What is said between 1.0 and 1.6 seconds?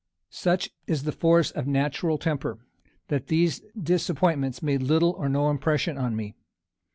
the force